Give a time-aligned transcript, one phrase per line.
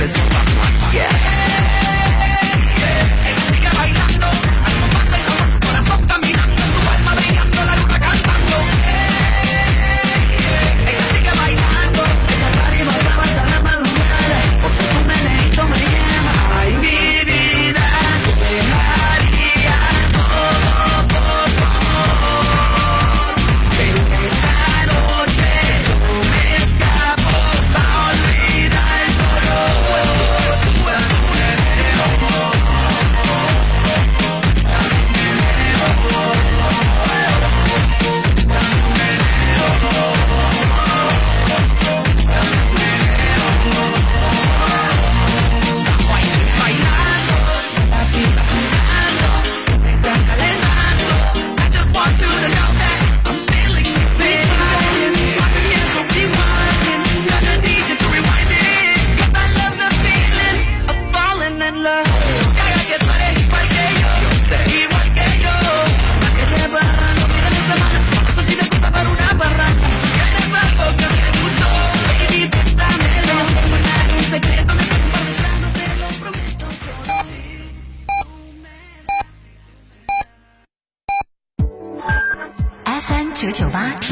[0.00, 1.89] Yeah.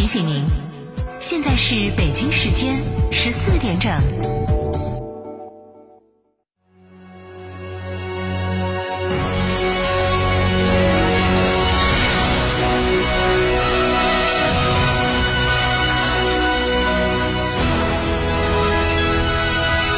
[0.08, 0.42] 醒您，
[1.20, 3.92] 现在是北京时间十四点整。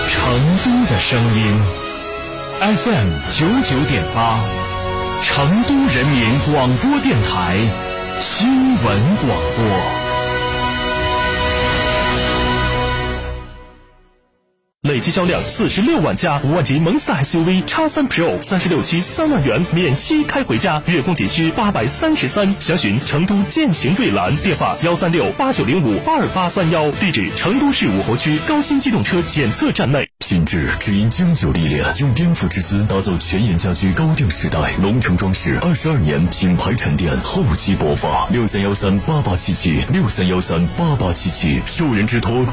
[0.09, 1.63] 成都的声音
[2.59, 4.41] ，FM 九九点八，
[5.23, 7.57] 成都人民广播电台
[8.19, 10.00] 新闻广播。
[14.89, 22.55] 累计销量四十六万加，五万级蒙斯 SUV x 三 Pro 三十六期三万元免息开回家，月供仅需八百三十三。
[22.59, 30.09] 详询成都践行瑞兰，电话幺三六八九零五二八三幺，地址成都市武侯区高新机动车检测站内。
[30.19, 34.59] 品质只因经久历练，用颠覆之姿打造全岩家居高定时代。
[34.81, 38.27] 龙城装饰二十二年品牌沉淀，厚积薄发。
[38.31, 42.47] 六三幺三八八七七，六三幺三八八七七，受人之托。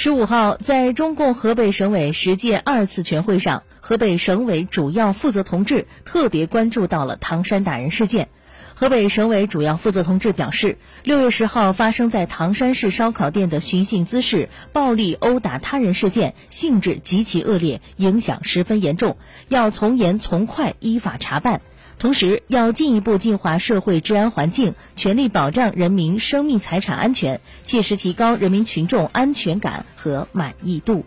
[0.00, 8.28] 十五号，在中共河北省委十届二次全会上，河北省委主要负责同志特别关注到了唐山打人事件。
[8.76, 19.16] 河北省委主要负责同志表示，六月十号发生在唐山市烧烤店的寻衅滋事、暴力殴打他人事件，性质极其恶劣，影响十分严重，
[19.48, 21.60] 要从严从快依法查办。
[21.98, 31.04] 同时，要进一步净化社会治安环境，全力保障人民生命财产安全，切实提高人民群众安全感和满意度。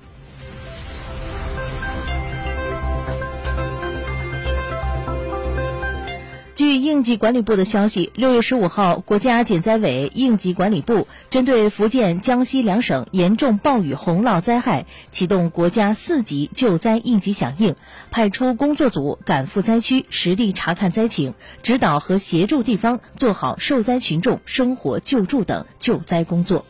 [6.62, 17.76] 据应急管理部的消息，六月十五号，国家减灾委应急管理部针对福建、江西两省严重暴雨洪涝灾害，启动国家四级救灾应急响应，
[18.12, 21.34] 派出工作组赶赴灾区，实地查看灾情，
[21.64, 26.64] 指导和协助地方做好受灾群众生活救助等救灾工作。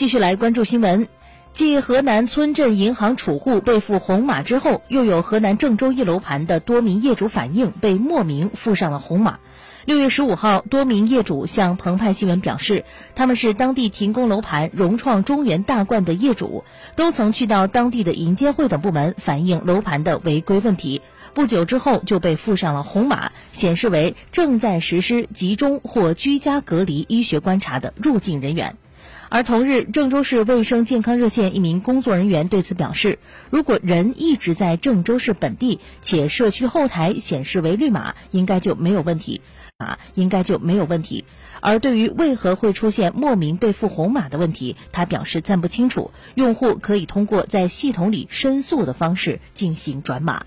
[0.00, 1.08] 继续来关注新闻。
[1.52, 9.40] 继河南村镇银行储户被付红码之后，又有河南郑州一楼盘的多名业主反映被莫名附上了红码。
[9.84, 16.64] 六月十五号，多名业主向澎湃新闻表示，他们是当地停工楼盘融创中原大冠的业主，
[16.96, 21.02] 都曾去到当地的银监会等部门反映楼盘的违规问题。
[21.34, 28.78] 不久之后就被附上了红码，显示为正在实施集中或居家隔离医学观察的入境人员。
[29.32, 39.40] 而同日，郑州市卫生健康热线一名工作人员对此表示，如果人一直在郑州市本地，且社区后台显示为绿码，应该就没有问题，
[39.76, 41.24] 啊，应该就没有问题。
[41.60, 50.44] 而对于为何会出现莫名被附红码的问题，他表示暂不清楚，用户可以通过在系统里申诉的方式进行转码。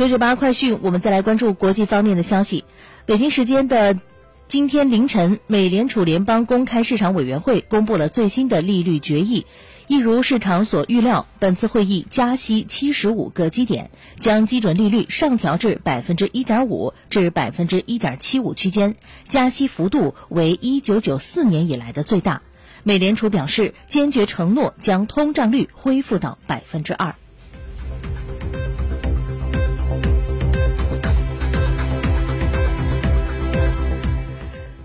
[0.00, 2.64] 九九八快讯，我们再来关注国际方面的消息。
[3.04, 3.98] 北京时间的
[4.46, 9.44] 今天凌晨，美联储联邦公开市场委员会公布了最新的利率决议，
[9.88, 18.96] 一如市场所预料，本次会议加息七十五个基点，将基准利率上调至百分之一点五至百分之一点七五区间，
[19.28, 22.40] 加息幅度为一九九四年以来的最大。
[22.84, 27.16] 美联储表示，坚决承诺将通胀率恢复到百分之二。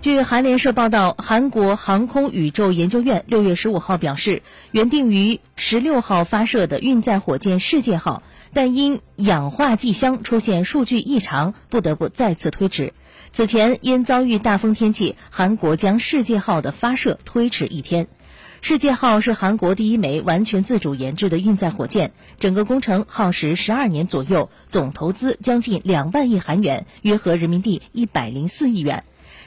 [0.06, 8.22] 据韩联社报道，韩国航空宇宙研究院六月十五号表示，原定于十六号发射的运载火箭“世界号”，
[8.54, 12.92] 但因氧化剂箱出现数据异常，不得不再次推迟。
[13.32, 18.06] 此前因遭遇大风天气，韩国将“世界号”的发射推迟一天。
[18.62, 29.02] “世界号”是韩国第一枚完全自主研制的运载火箭，整个工程耗时十二年左右，总投资将近两万亿韩元，约合人民币一百零四亿元。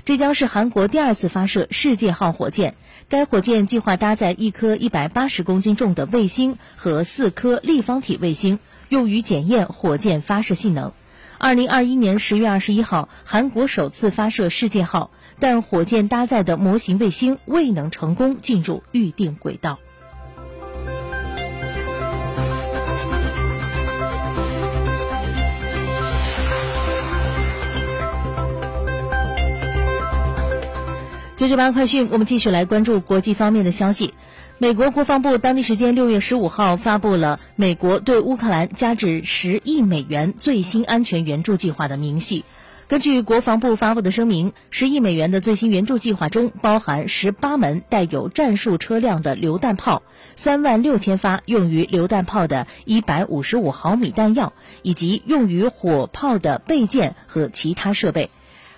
[0.10, 2.74] 这将是韩国第二次发射“世界号”火箭。
[3.10, 8.58] 该火箭计划搭载一颗一百八十公斤重的卫星和四颗立方体卫星，
[8.88, 10.94] 用于检验火箭发射性能。
[11.38, 19.78] 二零二一年十月二十一号，韩国首次发射“世界号”，但火箭搭载的模型卫星未能成功进入预定轨道。
[31.40, 34.14] 九九八快讯，我们继续来关注国际方面的消息。
[34.58, 42.44] 美国国防部当地时间六月十五号发布了美国对乌克兰加至十亿美元最新安全援助计划的明细。
[42.90, 50.04] 根据国防部发布的声明，十亿美元的最新援助计划中包含十八门带有战术车辆的榴弹炮、
[50.36, 54.52] 三万六千发用于榴弹炮的一百五十五毫米弹药，
[54.82, 58.30] 以及用于火炮的备件和其他设备。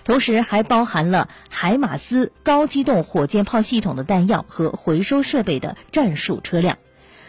[0.04, 6.78] 同时还包含了海马斯高机动火箭炮系统的弹药和回收设备的战术车辆。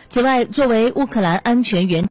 [0.10, 2.02] 此外，作为乌克兰安全员。